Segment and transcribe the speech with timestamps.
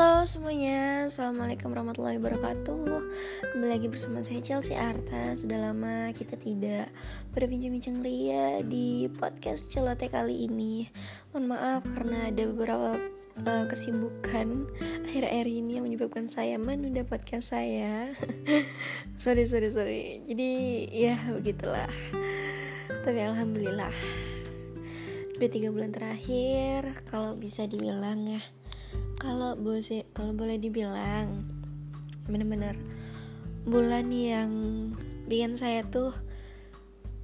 [0.00, 3.04] Halo semuanya, Assalamualaikum warahmatullahi wabarakatuh.
[3.52, 5.36] Kembali lagi bersama saya Chelsea Arta.
[5.36, 6.88] Sudah lama kita tidak
[7.36, 10.88] berbincang-bincang ria di podcast celote kali ini.
[11.36, 12.96] Mohon maaf karena ada beberapa
[13.44, 14.72] uh, kesibukan
[15.04, 18.16] akhir-akhir ini yang menyebabkan saya menunda podcast saya.
[19.20, 20.24] Sorry, sorry, sorry.
[20.24, 20.52] Jadi
[20.96, 21.92] ya begitulah.
[23.04, 23.92] Tapi Alhamdulillah
[25.36, 28.59] Udah tiga bulan terakhir Kalau bisa dibilang ya
[29.20, 29.84] kalau boleh
[30.16, 31.44] kalau boleh dibilang
[32.24, 32.80] bener-bener
[33.68, 34.50] bulan yang
[35.28, 36.16] bikin saya tuh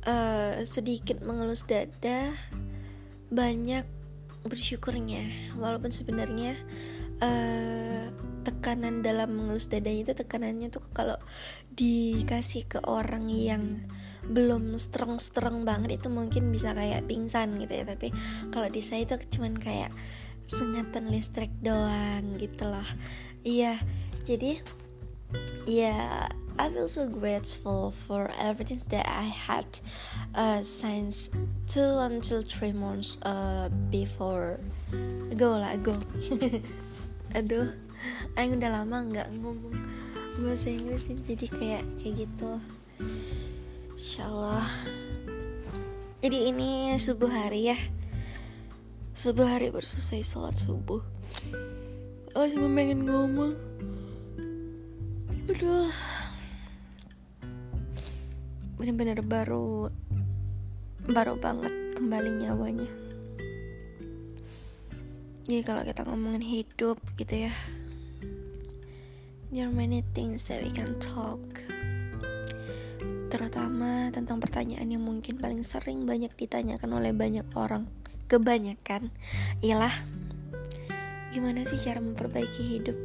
[0.04, 2.36] uh, sedikit mengelus dada
[3.32, 3.88] banyak
[4.46, 5.56] bersyukurnya.
[5.58, 6.54] Walaupun sebenarnya
[7.24, 8.12] uh,
[8.46, 11.18] tekanan dalam mengelus dadanya itu tekanannya tuh kalau
[11.74, 13.82] dikasih ke orang yang
[14.26, 17.84] belum strong strong banget itu mungkin bisa kayak pingsan gitu ya.
[17.88, 18.14] Tapi
[18.54, 19.90] kalau di saya itu cuman kayak
[20.46, 22.88] sengatan listrik doang gitu loh.
[23.42, 23.82] Iya
[24.26, 24.58] jadi
[25.66, 29.68] ya I feel so grateful for everything that I had
[30.32, 31.28] uh, since
[31.68, 34.58] two until three months uh, before.
[35.28, 35.98] Ago lah ago
[37.36, 37.68] aduh
[38.38, 39.74] Aing udah lama nggak ngomong
[40.40, 42.52] bahasa Inggris jadi kayak kayak gitu.
[43.96, 44.68] Insyaallah
[46.24, 47.78] jadi ini subuh hari ya
[49.16, 51.00] Subuh hari baru selesai sholat subuh.
[52.36, 53.56] Aku cuma pengen ngomong.
[55.48, 55.88] Aduh.
[58.76, 59.88] Bener-bener baru
[61.08, 62.90] Baru banget kembali nyawanya.
[65.48, 67.52] Jadi kalau kita ngomongin hidup gitu ya.
[69.48, 71.40] There are many things that we can talk.
[73.32, 77.95] Terutama tentang pertanyaan yang mungkin paling sering banyak ditanyakan oleh banyak orang
[78.26, 79.10] kebanyakan.
[79.62, 79.92] Ialah
[81.34, 82.98] gimana sih cara memperbaiki hidup?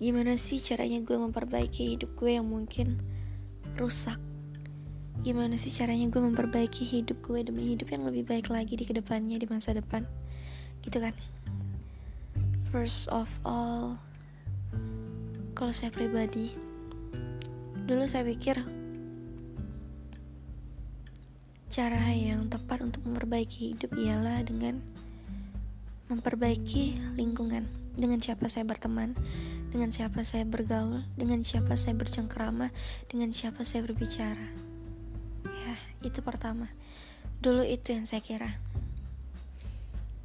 [0.00, 2.98] Gimana sih caranya gue memperbaiki hidup gue yang mungkin
[3.76, 4.16] rusak?
[5.20, 8.96] Gimana sih caranya gue memperbaiki hidup gue demi hidup yang lebih baik lagi di ke
[8.96, 10.08] depannya di masa depan?
[10.80, 11.12] Gitu kan?
[12.72, 14.00] First of all
[15.60, 16.56] kalau saya pribadi
[17.84, 18.79] dulu saya pikir
[21.70, 24.82] Cara yang tepat untuk memperbaiki hidup ialah dengan
[26.10, 27.70] memperbaiki lingkungan.
[27.94, 29.14] Dengan siapa saya berteman,
[29.70, 32.74] dengan siapa saya bergaul, dengan siapa saya bercengkrama,
[33.06, 34.50] dengan siapa saya berbicara.
[35.46, 36.74] Ya, itu pertama.
[37.38, 38.58] Dulu itu yang saya kira.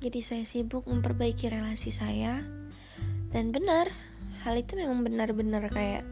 [0.01, 2.41] Jadi saya sibuk memperbaiki relasi saya
[3.29, 3.93] dan benar,
[4.41, 6.07] hal itu memang benar-benar kayak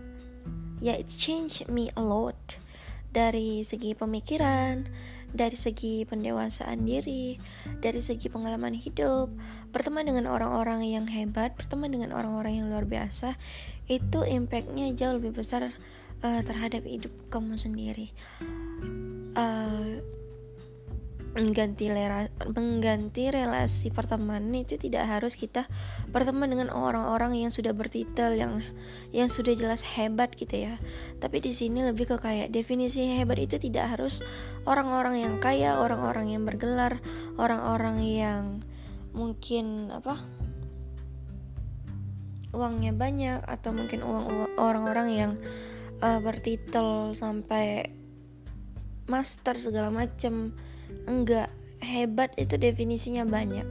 [0.77, 2.37] ya it changed me a lot
[3.13, 4.83] dari segi pemikiran,
[5.33, 7.41] dari segi pendewasaan diri,
[7.81, 9.33] dari segi pengalaman hidup,
[9.73, 13.35] berteman dengan orang-orang yang hebat, berteman dengan orang-orang yang luar biasa,
[13.89, 15.73] itu impactnya jauh lebih besar
[16.23, 18.13] uh, terhadap hidup kamu sendiri.
[19.33, 19.99] Uh,
[21.33, 25.65] mengganti lera, mengganti relasi pertemanan itu tidak harus kita
[26.13, 28.61] berteman dengan orang-orang yang sudah bertitel yang
[29.09, 30.77] yang sudah jelas hebat gitu ya.
[31.17, 34.21] Tapi di sini lebih ke kayak definisi hebat itu tidak harus
[34.69, 37.01] orang-orang yang kaya orang-orang yang bergelar
[37.41, 38.43] orang-orang yang
[39.13, 40.21] mungkin apa
[42.53, 45.31] uangnya banyak atau mungkin uang orang-orang yang
[46.05, 47.89] uh, bertitel sampai
[49.09, 50.53] master segala macam
[51.09, 51.51] enggak
[51.83, 53.67] hebat itu definisinya banyak.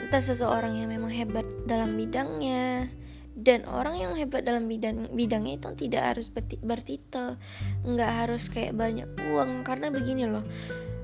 [0.00, 2.88] Entah seseorang yang memang hebat dalam bidangnya
[3.34, 6.30] dan orang yang hebat dalam bidang bidangnya itu tidak harus
[6.62, 7.34] bertitel
[7.82, 9.62] nggak harus kayak banyak uang.
[9.62, 10.44] Karena begini loh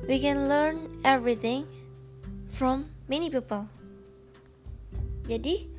[0.08, 1.68] we can learn everything
[2.48, 3.68] from many people.
[5.28, 5.70] Jadi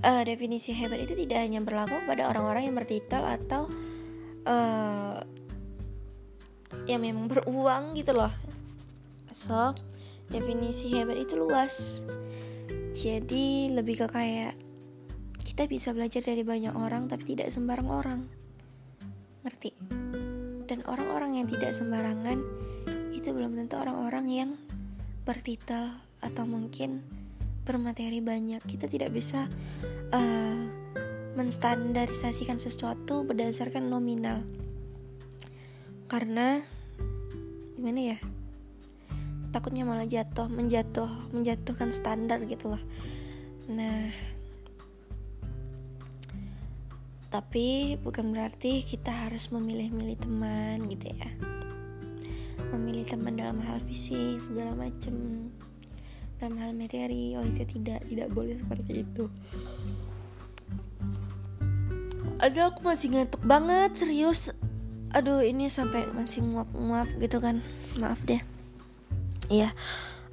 [0.00, 3.68] uh, definisi hebat itu tidak hanya berlaku pada orang-orang yang bertitel atau
[4.48, 5.20] uh,
[6.86, 8.32] yang memang beruang gitu loh
[9.36, 9.76] So,
[10.32, 12.08] definisi hebat itu luas.
[12.96, 14.56] Jadi lebih ke kayak
[15.44, 18.20] kita bisa belajar dari banyak orang tapi tidak sembarang orang.
[19.44, 19.76] Ngerti?
[20.64, 22.40] Dan orang-orang yang tidak sembarangan
[23.12, 24.50] itu belum tentu orang-orang yang
[25.28, 27.04] bertitel atau mungkin
[27.68, 28.64] bermateri banyak.
[28.64, 29.52] Kita tidak bisa
[30.16, 30.64] uh,
[31.36, 34.40] menstandarisasikan sesuatu berdasarkan nominal.
[36.08, 36.64] Karena
[37.76, 38.18] gimana ya?
[39.52, 42.82] Takutnya malah jatuh menjatuh menjatuhkan standar gitu loh
[43.66, 44.10] nah
[47.36, 51.28] tapi bukan berarti kita harus memilih-milih teman gitu ya.
[52.72, 55.50] Memilih teman dalam hal fisik segala macem.
[56.40, 59.28] Dalam hal materi oh itu tidak tidak boleh seperti itu.
[62.40, 64.56] Aduh aku masih ngantuk banget serius.
[65.12, 67.60] Aduh ini sampai masih nguap-nguap gitu kan.
[68.00, 68.55] Maaf deh
[69.48, 69.70] iya.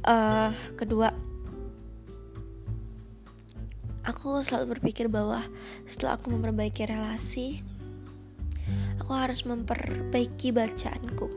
[0.04, 1.16] Uh, kedua
[4.04, 5.40] aku selalu berpikir bahwa
[5.88, 7.64] setelah aku memperbaiki relasi
[9.00, 11.28] aku harus memperbaiki bacaanku.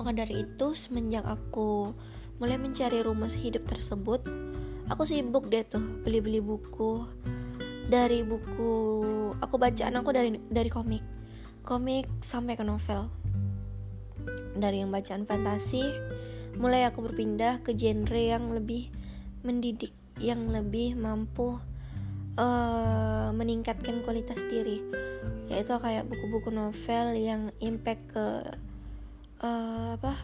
[0.00, 1.92] Maka dari itu semenjak aku
[2.40, 4.24] mulai mencari rumah hidup tersebut
[4.90, 7.06] aku sibuk deh tuh beli-beli buku.
[7.90, 8.72] Dari buku
[9.38, 11.02] aku bacaan aku dari dari komik.
[11.62, 13.06] Komik sampai ke novel.
[14.58, 15.84] Dari yang bacaan fantasi
[16.56, 18.90] mulai aku berpindah ke genre yang lebih
[19.46, 21.56] mendidik yang lebih mampu
[22.36, 24.82] uh, meningkatkan kualitas diri.
[25.50, 28.26] Yaitu kayak buku-buku novel yang impact ke
[29.42, 30.14] uh, apa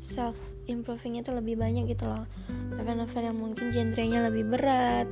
[0.00, 0.36] self
[0.68, 2.28] improving itu lebih banyak gitu loh.
[2.76, 5.08] Novel-novel yang mungkin genrenya lebih berat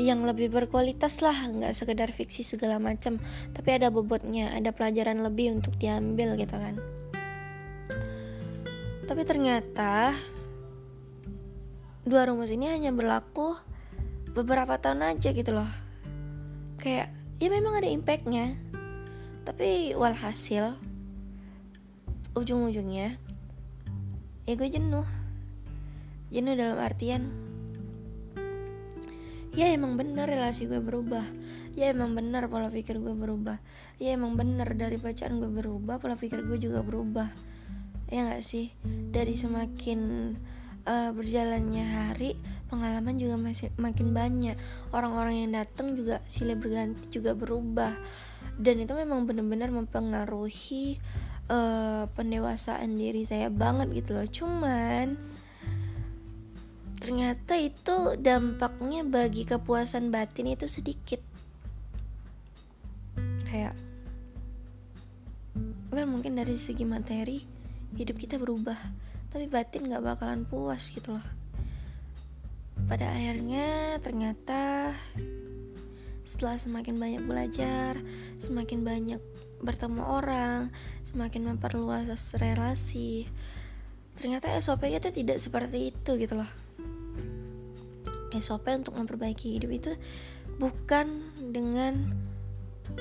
[0.00, 3.20] yang lebih berkualitas lah nggak sekedar fiksi segala macam
[3.52, 6.80] tapi ada bobotnya ada pelajaran lebih untuk diambil gitu kan
[9.10, 10.14] tapi ternyata
[12.06, 13.58] dua rumus ini hanya berlaku
[14.38, 15.66] beberapa tahun aja gitu loh.
[16.78, 17.10] Kayak
[17.42, 18.54] ya memang ada impactnya.
[19.42, 20.78] Tapi walhasil
[22.38, 23.18] ujung-ujungnya
[24.46, 25.02] ya gue jenuh.
[26.30, 27.34] Jenuh dalam artian
[29.58, 31.26] ya emang bener relasi gue berubah.
[31.74, 33.58] Ya emang bener pola pikir gue berubah.
[33.98, 37.50] Ya emang bener dari bacaan gue berubah pola pikir gue juga berubah
[38.10, 38.74] ya gak sih?
[38.84, 40.00] Dari semakin
[40.84, 42.34] uh, berjalannya hari
[42.66, 44.58] pengalaman juga masih makin banyak.
[44.90, 47.94] Orang-orang yang datang juga silih berganti juga berubah.
[48.60, 51.00] Dan itu memang benar-benar mempengaruhi
[51.50, 54.26] uh, pendewasaan diri saya banget gitu loh.
[54.28, 55.16] Cuman
[57.00, 61.22] ternyata itu dampaknya bagi kepuasan batin itu sedikit.
[63.48, 63.74] Kayak
[65.90, 67.59] well mungkin dari segi materi
[67.96, 68.78] hidup kita berubah
[69.30, 71.26] tapi batin gak bakalan puas gitu loh
[72.86, 74.92] pada akhirnya ternyata
[76.26, 77.98] setelah semakin banyak belajar
[78.38, 79.20] semakin banyak
[79.60, 80.72] bertemu orang,
[81.04, 83.28] semakin memperluas relasi.
[84.16, 86.50] Ternyata SOP-nya itu tidak seperti itu gitu loh.
[88.36, 89.92] SOP untuk memperbaiki hidup itu
[90.56, 92.14] bukan dengan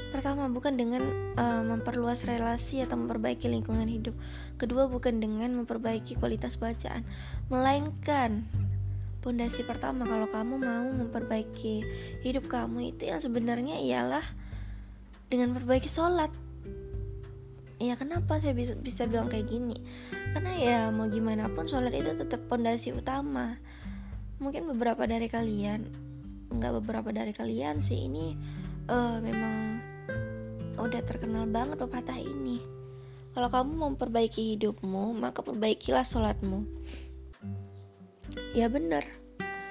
[0.09, 1.01] pertama bukan dengan
[1.37, 4.15] uh, memperluas relasi atau memperbaiki lingkungan hidup.
[4.59, 7.05] Kedua bukan dengan memperbaiki kualitas bacaan,
[7.47, 8.49] melainkan
[9.19, 11.83] pondasi pertama kalau kamu mau memperbaiki
[12.23, 14.23] hidup kamu itu yang sebenarnya ialah
[15.27, 16.31] dengan memperbaiki sholat.
[17.79, 19.79] Ya kenapa saya bisa bisa bilang kayak gini?
[20.35, 23.55] Karena ya mau gimana pun sholat itu tetap pondasi utama.
[24.39, 26.09] Mungkin beberapa dari kalian
[26.49, 28.33] nggak beberapa dari kalian sih ini
[28.89, 29.78] uh, memang
[30.79, 32.63] udah terkenal banget pepatah ini.
[33.35, 36.65] Kalau kamu mau memperbaiki hidupmu maka perbaikilah sholatmu.
[38.55, 39.19] Ya bener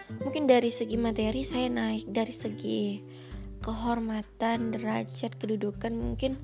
[0.09, 3.05] mungkin dari segi materi saya naik dari segi
[3.61, 6.41] kehormatan derajat kedudukan mungkin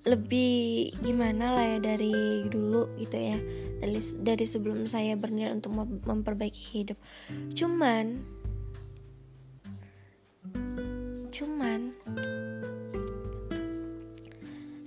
[0.00, 3.36] lebih gimana lah ya dari dulu gitu ya.
[3.84, 5.76] Dari dari sebelum saya berniat untuk
[6.08, 6.98] memperbaiki hidup.
[7.52, 8.24] Cuman
[11.30, 11.94] cuman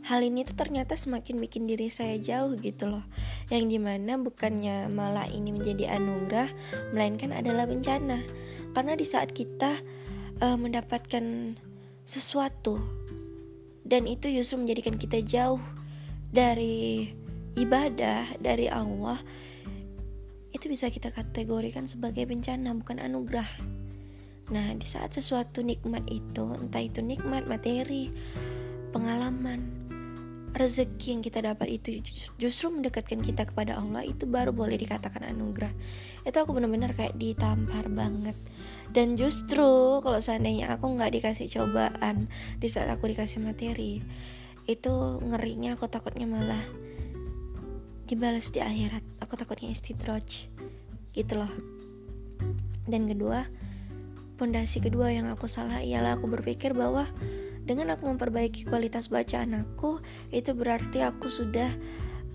[0.04, 3.04] hal ini tuh ternyata semakin bikin diri saya jauh gitu loh.
[3.48, 6.52] Yang di mana bukannya malah ini menjadi anugerah
[6.92, 8.20] melainkan adalah bencana.
[8.76, 9.80] Karena di saat kita
[10.44, 11.56] uh, mendapatkan
[12.04, 12.84] sesuatu
[13.88, 15.64] dan itu justru menjadikan kita jauh
[16.34, 17.08] dari
[17.56, 19.20] ibadah dari Allah
[20.54, 23.48] itu bisa kita kategorikan sebagai bencana bukan anugerah.
[24.52, 28.12] Nah di saat sesuatu nikmat itu entah itu nikmat materi
[28.94, 29.83] pengalaman
[30.54, 32.00] rezeki yang kita dapat itu
[32.38, 35.74] justru mendekatkan kita kepada Allah itu baru boleh dikatakan anugerah.
[36.22, 38.38] Itu aku benar-benar kayak ditampar banget.
[38.94, 42.30] Dan justru kalau seandainya aku nggak dikasih cobaan
[42.62, 44.06] di saat aku dikasih materi
[44.64, 46.62] itu ngerinya aku takutnya malah
[48.06, 49.02] dibalas di akhirat.
[49.26, 50.54] Aku takutnya istidroj
[51.18, 51.52] gitu loh.
[52.86, 53.50] Dan kedua
[54.38, 57.10] pondasi kedua yang aku salah ialah aku berpikir bahwa
[57.64, 60.04] dengan aku memperbaiki kualitas bacaan aku
[60.36, 61.72] itu berarti aku sudah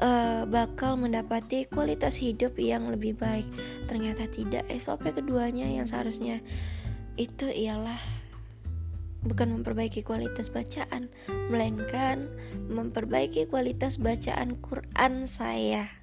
[0.00, 3.46] uh, bakal mendapati kualitas hidup yang lebih baik
[3.86, 6.40] ternyata tidak SOP keduanya yang seharusnya
[7.20, 7.98] itu ialah
[9.26, 11.10] bukan memperbaiki kualitas bacaan
[11.50, 12.30] melainkan
[12.70, 15.98] memperbaiki kualitas bacaan Quran saya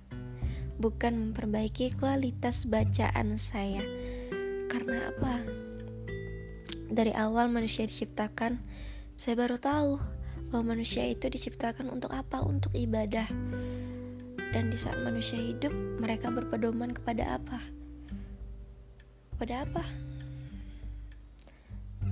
[0.77, 3.83] bukan memperbaiki kualitas bacaan saya.
[4.67, 5.35] Karena apa?
[6.91, 8.61] Dari awal manusia diciptakan,
[9.15, 9.95] saya baru tahu
[10.51, 12.43] bahwa manusia itu diciptakan untuk apa?
[12.43, 13.31] Untuk ibadah.
[14.51, 15.71] Dan di saat manusia hidup,
[16.03, 17.63] mereka berpedoman kepada apa?
[19.35, 19.83] Kepada apa?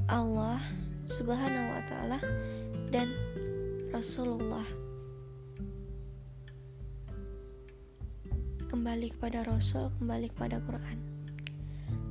[0.07, 0.59] Allah
[1.07, 2.19] Subhanahu wa taala
[2.87, 3.11] dan
[3.91, 4.67] Rasulullah.
[8.71, 10.99] Kembali kepada Rasul, kembali kepada Quran.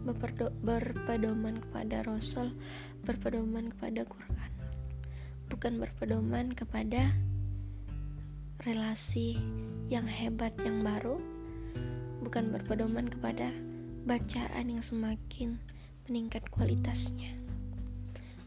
[0.05, 2.53] berpedoman kepada Rasul,
[3.03, 4.52] berpedoman kepada Quran.
[5.63, 7.15] Bukan berpedoman kepada
[8.67, 9.39] relasi
[9.87, 11.23] yang hebat yang baru,
[12.19, 13.55] bukan berpedoman kepada
[14.03, 15.63] bacaan yang semakin
[16.11, 17.39] meningkat kualitasnya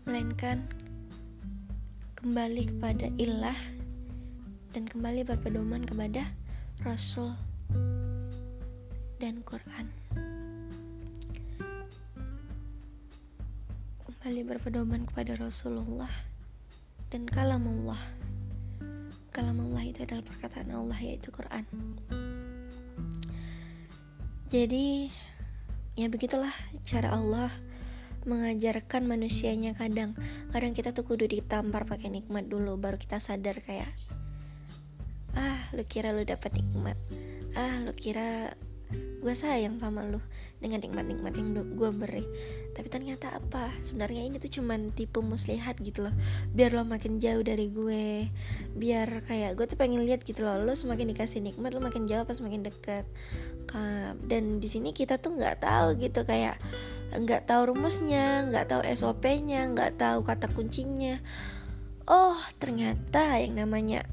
[0.04, 0.68] melainkan
[2.20, 3.60] kembali kepada ilah
[4.76, 6.36] dan kembali berpedoman kepada
[6.84, 7.32] Rasul
[9.24, 9.88] dan Quran.
[14.04, 16.35] Kembali berpedoman kepada Rasulullah
[17.10, 18.00] dan kalamullah.
[19.30, 21.68] Kalamullah itu adalah perkataan Allah yaitu Quran.
[24.50, 25.12] Jadi
[25.96, 27.52] ya begitulah cara Allah
[28.26, 30.18] mengajarkan manusianya kadang
[30.50, 33.88] kadang kita tuh kudu ditampar pakai nikmat dulu baru kita sadar kayak
[35.38, 36.98] ah lu kira lu dapat nikmat
[37.54, 38.50] ah lu kira
[38.94, 40.22] gue sayang sama lu
[40.62, 42.22] dengan nikmat-nikmat yang gue beri.
[42.78, 43.74] Tapi ternyata apa?
[43.82, 46.14] Sebenarnya ini tuh cuman tipe muslihat gitu loh.
[46.54, 48.30] Biar lo makin jauh dari gue.
[48.78, 52.22] Biar kayak gue tuh pengen lihat gitu loh lo semakin dikasih nikmat lo makin jauh
[52.22, 53.10] pas semakin deket.
[54.30, 56.62] Dan di sini kita tuh nggak tahu gitu kayak
[57.16, 61.18] nggak tahu rumusnya nggak tahu SOP-nya nggak tahu kata kuncinya.
[62.06, 64.06] Oh ternyata yang namanya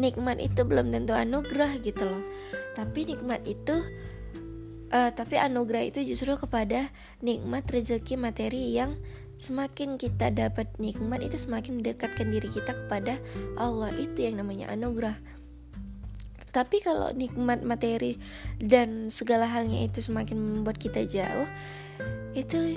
[0.00, 2.24] nikmat itu belum tentu anugerah gitu loh.
[2.72, 3.76] Tapi nikmat itu
[4.90, 6.88] uh, tapi anugerah itu justru kepada
[7.20, 8.96] nikmat rezeki materi yang
[9.40, 13.20] semakin kita dapat nikmat itu semakin mendekatkan diri kita kepada
[13.60, 13.92] Allah.
[13.94, 15.20] Itu yang namanya anugerah.
[16.50, 18.18] Tapi kalau nikmat materi
[18.58, 21.46] dan segala halnya itu semakin membuat kita jauh
[22.34, 22.74] itu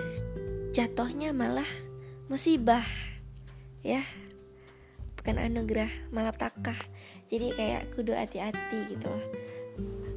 [0.73, 1.67] jatuhnya malah
[2.29, 2.85] musibah
[3.85, 4.01] ya
[5.23, 6.75] bukan anugerah malapetaka
[7.31, 9.23] jadi kayak kudu hati-hati gitu loh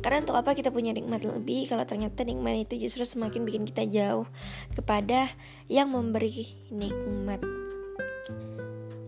[0.03, 3.87] karena untuk apa kita punya nikmat lebih kalau ternyata nikmat itu justru semakin bikin kita
[3.91, 4.31] jauh
[4.79, 5.35] kepada
[5.67, 7.43] yang memberi nikmat.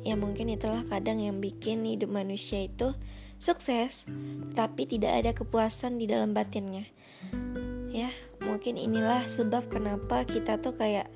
[0.03, 2.99] Ya mungkin itulah kadang yang bikin hidup manusia itu
[3.39, 4.11] sukses,
[4.59, 6.91] tapi tidak ada kepuasan di dalam batinnya.
[7.95, 8.11] Ya,
[8.43, 11.07] mungkin inilah sebab kenapa kita tuh kayak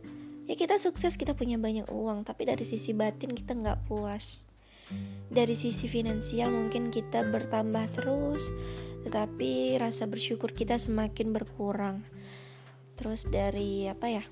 [0.46, 4.51] ya kita sukses kita punya banyak uang tapi dari sisi batin kita nggak puas
[5.32, 8.52] dari sisi finansial mungkin kita bertambah terus
[9.02, 12.04] tetapi rasa bersyukur kita semakin berkurang
[12.94, 14.24] terus dari apa ya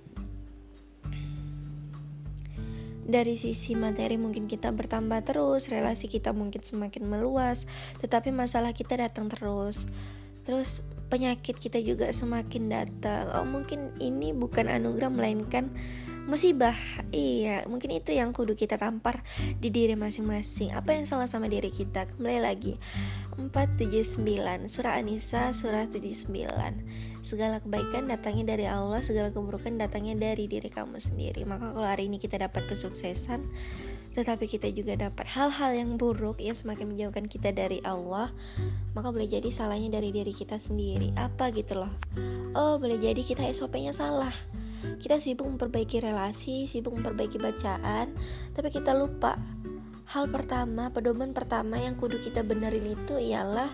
[3.11, 7.67] dari sisi materi mungkin kita bertambah terus, relasi kita mungkin semakin meluas,
[7.99, 9.90] tetapi masalah kita datang terus.
[10.47, 13.35] Terus penyakit kita juga semakin datang.
[13.35, 15.75] Oh, mungkin ini bukan anugerah melainkan
[16.30, 16.78] musibah.
[17.10, 19.26] Iya mungkin itu yang kudu kita tampar
[19.58, 20.70] di diri masing-masing.
[20.70, 22.06] Apa yang salah sama diri kita?
[22.06, 22.78] Kembali lagi.
[23.34, 26.30] 479 surah Anisa surah 79
[27.20, 31.42] segala kebaikan datangnya dari Allah segala keburukan datangnya dari diri kamu sendiri.
[31.42, 33.42] Maka kalau hari ini kita dapat kesuksesan
[34.14, 38.34] tetapi kita juga dapat hal-hal yang buruk yang semakin menjauhkan kita dari Allah
[38.94, 41.10] maka boleh jadi salahnya dari diri kita sendiri.
[41.18, 41.90] Apa gitu loh?
[42.54, 44.60] Oh boleh jadi kita SOP-nya salah
[45.00, 48.16] kita sibuk memperbaiki relasi, sibuk memperbaiki bacaan,
[48.52, 49.37] tapi kita lupa
[50.10, 53.70] hal pertama, pedoman pertama yang kudu kita benerin itu ialah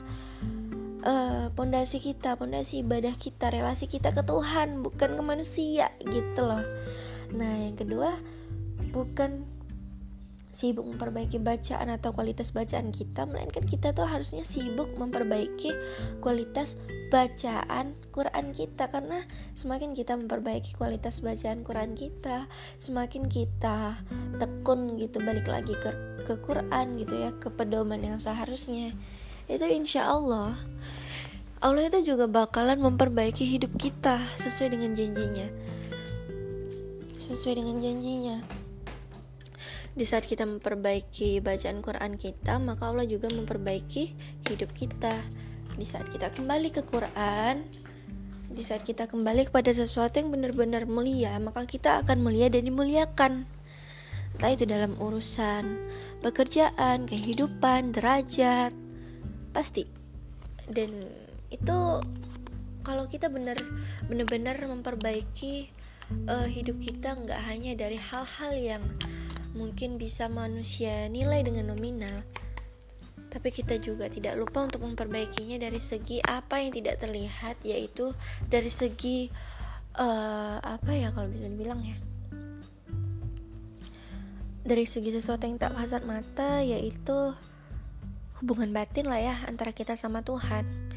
[1.01, 6.45] eh, pondasi uh, kita, pondasi ibadah kita, relasi kita ke Tuhan, bukan ke manusia gitu
[6.45, 6.65] loh.
[7.33, 8.13] Nah, yang kedua
[8.93, 9.56] bukan
[10.57, 15.69] sibuk memperbaiki bacaan atau kualitas bacaan kita melainkan kita tuh harusnya sibuk memperbaiki
[16.25, 16.81] kualitas
[17.13, 18.89] bacaan Quran kita.
[18.89, 19.21] Karena
[19.53, 22.49] semakin kita memperbaiki kualitas bacaan Quran kita
[22.81, 24.01] semakin kita
[24.41, 25.93] tekun gitu balik lagi ke
[26.25, 28.97] ke Quran gitu ya ke pedoman yang seharusnya.
[29.45, 30.57] Itu insya Allah
[31.61, 35.49] Allah itu juga bakalan memperbaiki hidup kita sesuai dengan janjinya.
[37.21, 38.66] Sesuai dengan janjinya
[39.97, 44.13] di saat kita memperbaiki bacaan Quran kita, maka Allah juga memperbaiki
[44.53, 45.25] hidup kita.
[45.73, 47.65] Di saat kita kembali ke Quran,
[48.53, 53.49] di saat kita kembali kepada sesuatu yang benar-benar mulia, maka kita akan mulia dan dimuliakan.
[54.37, 55.65] Entah itu dalam urusan
[56.21, 58.77] pekerjaan, kehidupan, derajat,
[59.57, 59.89] pasti.
[60.69, 60.93] Dan
[61.49, 62.05] itu
[62.85, 63.57] kalau kita benar
[64.13, 65.73] benar-benar memperbaiki
[66.29, 68.85] uh, hidup kita nggak hanya dari hal-hal yang
[69.57, 72.23] mungkin bisa manusia nilai dengan nominal.
[73.33, 78.13] Tapi kita juga tidak lupa untuk memperbaikinya dari segi apa yang tidak terlihat yaitu
[78.47, 79.29] dari segi
[79.99, 81.97] uh, apa ya kalau bisa dibilang ya?
[84.67, 87.35] Dari segi sesuatu yang tak kasat mata yaitu
[88.41, 90.93] hubungan batin lah ya antara kita sama Tuhan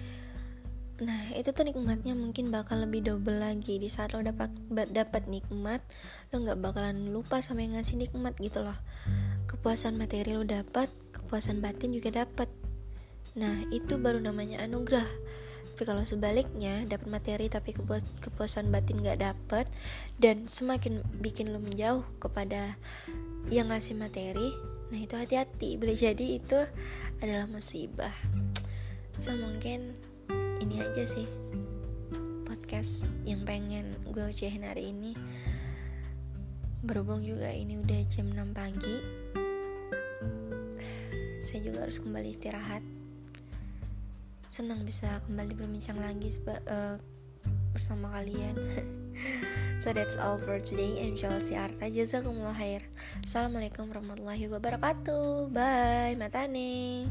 [0.99, 3.79] Nah itu tuh nikmatnya mungkin bakal lebih double lagi.
[3.79, 5.79] Di saat lo dapat dapat nikmat
[6.31, 8.75] lo nggak bakalan lupa sama yang ngasih nikmat gitu loh.
[9.47, 12.51] Kepuasan materi lo dapat kepuasan batin juga dapat.
[13.39, 15.07] Nah itu baru namanya anugerah.
[15.79, 17.71] Tapi kalau sebaliknya dapat materi tapi
[18.19, 19.71] kepuasan batin nggak dapat
[20.19, 22.75] dan semakin bikin lo menjauh kepada
[23.47, 24.51] yang ngasih materi
[24.89, 25.79] nah itu hati-hati.
[25.79, 26.59] Boleh jadi itu
[27.23, 28.11] adalah musibah.
[29.23, 29.95] So mungkin
[30.79, 31.27] aja sih.
[32.48, 35.13] Podcast yang pengen gue ucahin hari ini.
[36.81, 38.98] Berhubung juga ini udah jam 6 pagi
[41.39, 42.83] saya juga harus kembali istirahat.
[44.45, 47.00] Senang bisa kembali berbincang lagi uh,
[47.74, 48.55] bersama kalian.
[49.79, 51.00] So that's all for today.
[51.00, 52.83] I'm Chelsea Arta jazakumullah khair.
[53.24, 55.51] Assalamualaikum warahmatullahi wabarakatuh.
[55.55, 57.07] Bye matane